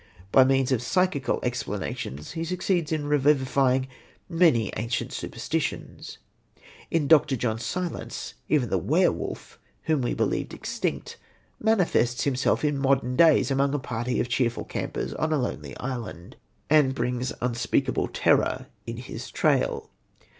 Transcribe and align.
By 0.31 0.43
means 0.45 0.71
of 0.71 0.81
psychical 0.81 1.39
explanations, 1.43 2.31
he 2.31 2.43
succeeds 2.43 2.91
in 2.91 3.05
revivifying 3.05 3.87
many 4.27 4.73
ancient 4.75 5.13
superstitions. 5.13 6.17
In 6.89 7.07
Dr. 7.07 7.35
John 7.35 7.59
Silence, 7.59 8.33
even 8.49 8.71
the 8.71 8.79
werewolf, 8.79 9.59
whom 9.83 10.01
we 10.01 10.15
believed 10.15 10.55
extinct, 10.55 11.17
manifests 11.59 12.23
himself 12.23 12.65
in 12.65 12.79
modern 12.79 13.15
days 13.15 13.51
among 13.51 13.75
a 13.75 13.77
party 13.77 14.19
of 14.19 14.27
cheerful 14.27 14.65
campers 14.65 15.13
on 15.13 15.31
a 15.31 15.37
lonely 15.37 15.77
island, 15.77 16.35
and 16.67 16.95
brings 16.95 17.31
unspeakable 17.39 18.07
terror 18.07 18.65
in 18.87 18.97
his 18.97 19.29
trail. 19.29 19.91